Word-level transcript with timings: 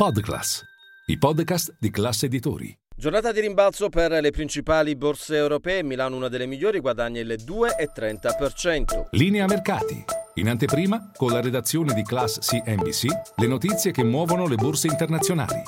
Podclass, 0.00 0.62
i 1.06 1.18
podcast 1.18 1.74
di 1.76 1.90
classe 1.90 2.26
editori. 2.26 2.72
Giornata 2.94 3.32
di 3.32 3.40
rimbalzo 3.40 3.88
per 3.88 4.12
le 4.12 4.30
principali 4.30 4.94
borse 4.94 5.34
europee, 5.34 5.82
Milano 5.82 6.14
una 6.14 6.28
delle 6.28 6.46
migliori, 6.46 6.78
guadagna 6.78 7.20
il 7.20 7.34
2,30%. 7.44 9.08
Linea 9.10 9.46
mercati. 9.46 10.04
In 10.34 10.50
anteprima, 10.50 11.10
con 11.16 11.32
la 11.32 11.40
redazione 11.40 11.94
di 11.94 12.04
Class 12.04 12.38
CNBC, 12.38 13.06
le 13.38 13.46
notizie 13.48 13.90
che 13.90 14.04
muovono 14.04 14.46
le 14.46 14.54
borse 14.54 14.86
internazionali. 14.86 15.62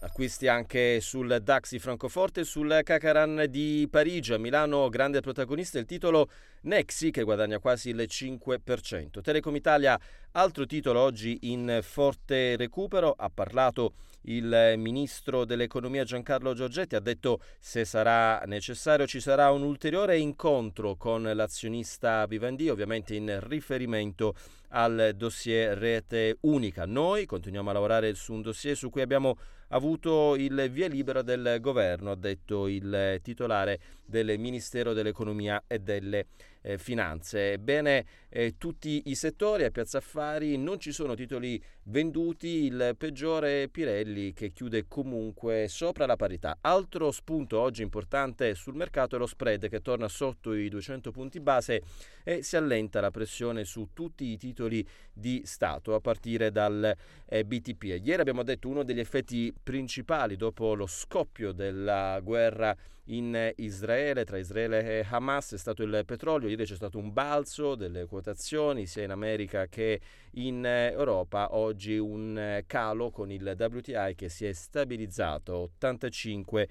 Acquisti 0.00 0.46
anche 0.46 1.00
sul 1.00 1.40
Dax 1.42 1.70
di 1.70 1.80
Francoforte 1.80 2.40
e 2.40 2.44
sul 2.44 2.80
Cacaran 2.84 3.46
di 3.48 3.88
Parigi. 3.90 4.32
A 4.32 4.38
Milano 4.38 4.88
grande 4.88 5.20
protagonista 5.20 5.80
il 5.80 5.86
titolo 5.86 6.28
Nexi 6.62 7.10
che 7.10 7.24
guadagna 7.24 7.58
quasi 7.58 7.90
il 7.90 8.06
5%. 8.08 9.20
Telecom 9.20 9.56
Italia, 9.56 9.98
altro 10.32 10.66
titolo 10.66 11.00
oggi 11.00 11.38
in 11.42 11.80
forte 11.82 12.56
recupero. 12.56 13.14
Ha 13.16 13.30
parlato 13.30 13.92
il 14.22 14.74
ministro 14.76 15.44
dell'economia 15.44 16.04
Giancarlo 16.04 16.52
Giorgetti, 16.52 16.94
ha 16.96 17.00
detto 17.00 17.40
se 17.58 17.84
sarà 17.84 18.42
necessario 18.46 19.06
ci 19.06 19.20
sarà 19.20 19.50
un 19.50 19.62
ulteriore 19.62 20.18
incontro 20.18 20.96
con 20.96 21.22
l'azionista 21.22 22.26
Vivendi, 22.26 22.68
ovviamente 22.68 23.14
in 23.14 23.38
riferimento 23.48 24.34
al 24.70 25.12
dossier 25.16 25.78
rete 25.78 26.36
unica. 26.42 26.84
Noi 26.84 27.24
continuiamo 27.24 27.70
a 27.70 27.72
lavorare 27.72 28.14
su 28.14 28.34
un 28.34 28.42
dossier 28.42 28.76
su 28.76 28.90
cui 28.90 29.00
abbiamo 29.00 29.38
avuto 29.68 30.34
il 30.34 30.68
via 30.70 30.88
libera 30.88 31.22
del 31.22 31.58
governo, 31.60 32.10
ha 32.10 32.16
detto 32.16 32.68
il 32.68 33.20
titolare 33.22 33.80
del 34.04 34.38
Ministero 34.38 34.92
dell'Economia 34.92 35.62
e 35.66 35.78
delle 35.78 36.26
eh, 36.68 36.76
Finanze. 36.76 37.52
Ebbene, 37.52 38.04
eh, 38.28 38.56
tutti 38.58 39.04
i 39.06 39.14
settori 39.14 39.64
a 39.64 39.70
Piazza 39.70 39.98
Affari 39.98 40.58
non 40.58 40.78
ci 40.78 40.92
sono 40.92 41.14
titoli 41.14 41.60
venduti, 41.84 42.64
il 42.66 42.94
peggiore 42.98 43.68
Pirelli 43.68 44.34
che 44.34 44.52
chiude 44.52 44.84
comunque 44.86 45.66
sopra 45.68 46.04
la 46.04 46.16
parità. 46.16 46.58
Altro 46.60 47.10
spunto 47.10 47.58
oggi 47.58 47.80
importante 47.80 48.54
sul 48.54 48.74
mercato 48.74 49.16
è 49.16 49.18
lo 49.18 49.26
spread 49.26 49.68
che 49.70 49.80
torna 49.80 50.08
sotto 50.08 50.52
i 50.52 50.68
200 50.68 51.10
punti 51.10 51.40
base 51.40 51.80
e 52.22 52.42
si 52.42 52.56
allenta 52.56 53.00
la 53.00 53.10
pressione 53.10 53.64
su 53.64 53.88
tutti 53.94 54.26
i 54.26 54.36
titoli 54.36 54.86
di 55.10 55.40
Stato 55.46 55.94
a 55.94 56.00
partire 56.00 56.50
dal 56.50 56.94
eh, 57.26 57.44
BTP. 57.44 57.84
Ieri 58.02 58.20
abbiamo 58.20 58.42
detto 58.42 58.68
uno 58.68 58.82
degli 58.82 59.00
effetti 59.00 59.54
principali 59.62 60.36
dopo 60.36 60.74
lo 60.74 60.86
scoppio 60.86 61.52
della 61.52 62.20
guerra 62.22 62.76
in 63.08 63.52
Israele, 63.56 64.24
tra 64.24 64.38
Israele 64.38 64.82
e 64.82 65.06
Hamas, 65.08 65.52
è 65.52 65.58
stato 65.58 65.82
il 65.82 66.02
petrolio. 66.04 66.48
C'è 66.64 66.74
stato 66.74 66.98
un 66.98 67.12
balzo 67.12 67.74
delle 67.74 68.06
quotazioni 68.06 68.86
sia 68.86 69.04
in 69.04 69.10
America 69.10 69.66
che 69.66 70.00
in 70.32 70.64
Europa. 70.64 71.54
Oggi 71.54 71.98
un 71.98 72.62
calo 72.66 73.10
con 73.10 73.30
il 73.30 73.54
WTI 73.58 74.14
che 74.14 74.28
si 74.28 74.46
è 74.46 74.52
stabilizzato 74.52 75.54
85 75.54 76.68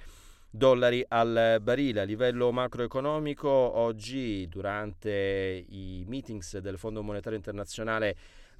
dollari 0.50 1.04
al 1.08 1.60
barile. 1.62 2.02
A 2.02 2.04
livello 2.04 2.52
macroeconomico, 2.52 3.50
oggi 3.50 4.48
durante 4.48 5.66
i 5.70 6.04
meetings 6.08 6.58
del 6.58 6.78
Fondo 6.78 7.04
Monetario 7.04 7.38
Internazionale 7.38 8.16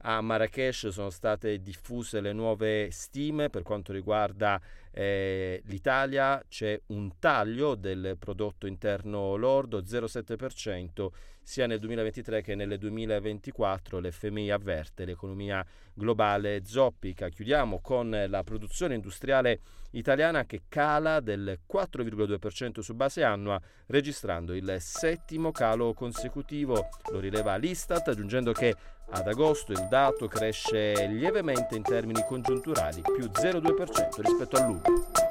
a 0.10 0.22
Marrakesh 0.22 0.88
sono 0.88 1.10
state 1.10 1.62
diffuse 1.62 2.22
le 2.22 2.32
nuove 2.32 2.90
stime 2.92 3.50
per 3.50 3.62
quanto 3.62 3.92
riguarda 3.92 4.60
eh, 4.92 5.62
l'Italia, 5.66 6.42
c'è 6.48 6.80
un 6.88 7.20
taglio 7.20 7.76
del 7.76 8.16
prodotto 8.18 8.68
interno 8.68 9.36
lordo 9.36 9.82
0,7% 9.82 11.10
sia 11.44 11.68
nel 11.68 11.80
2023 11.80 12.42
che 12.42 12.56
nel 12.56 12.78
2024 12.78 14.00
l'FMI 14.00 14.50
avverte 14.50 15.06
l'economia 15.06 15.66
globale 15.94 16.64
zoppica. 16.66 17.30
Chiudiamo 17.30 17.80
con 17.80 18.26
la 18.28 18.44
produzione 18.44 18.96
industriale 18.96 19.60
italiana 19.92 20.46
che 20.46 20.64
cala 20.68 21.20
del 21.20 21.60
4,2% 21.70 22.80
su 22.80 22.94
base 22.96 23.24
annua, 23.24 23.62
registrando 23.86 24.54
il 24.54 24.76
settimo 24.80 25.52
calo 25.52 25.94
consecutivo. 25.94 26.90
Lo 27.12 27.20
rileva 27.20 27.56
l'Istat, 27.56 28.10
aggiungendo 28.10 28.52
che 28.52 28.76
ad 29.10 29.28
agosto 29.28 29.72
il 29.72 29.88
dato 29.90 30.28
cresce 30.28 31.08
lievemente 31.08 31.76
in 31.76 31.84
termini 31.84 32.24
congiunturali, 32.28 33.02
più 33.02 33.30
0,2% 33.32 34.22
rispetto 34.22 34.58
a 34.58 34.66
luglio. 34.66 35.27